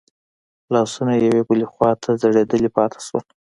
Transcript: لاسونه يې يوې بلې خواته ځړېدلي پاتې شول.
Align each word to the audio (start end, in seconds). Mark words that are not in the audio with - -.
لاسونه 0.73 1.11
يې 1.17 1.21
يوې 1.29 1.41
بلې 1.49 1.67
خواته 1.73 2.09
ځړېدلي 2.21 2.69
پاتې 2.75 2.99
شول. 3.07 3.23